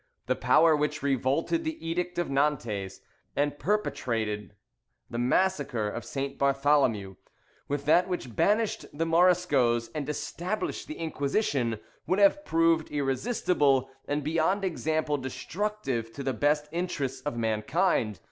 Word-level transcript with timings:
the 0.25 0.35
power 0.35 0.75
which 0.75 1.03
revolted 1.03 1.63
the 1.63 1.87
edict 1.87 2.17
of 2.17 2.27
Nantes, 2.27 3.01
and 3.35 3.59
perpetrated 3.59 4.55
the 5.11 5.19
massacre 5.19 5.87
of 5.87 6.03
St. 6.03 6.39
Bartholomew, 6.39 7.17
with 7.67 7.85
that 7.85 8.07
which 8.07 8.35
banished 8.35 8.87
the 8.97 9.05
Moriscoes, 9.05 9.91
and 9.93 10.09
established 10.09 10.87
the 10.87 10.97
Inquisition, 10.97 11.79
would 12.07 12.17
have 12.17 12.43
proved 12.43 12.89
irresistible, 12.89 13.91
and 14.07 14.23
beyond 14.23 14.65
example 14.65 15.17
destructive 15.17 16.11
to 16.13 16.23
the 16.23 16.33
best 16.33 16.67
interests 16.71 17.21
of 17.21 17.37
mankind. 17.37 18.19